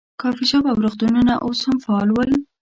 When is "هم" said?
1.67-1.77